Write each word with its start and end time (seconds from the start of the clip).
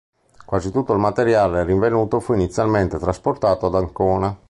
Quasi 0.45 0.71
tutto 0.71 0.93
il 0.93 0.99
materiale 0.99 1.63
rinvenuto 1.63 2.19
fu 2.19 2.33
inizialmente 2.33 2.97
trasportato 2.97 3.67
ad 3.67 3.75
Ancona. 3.75 4.35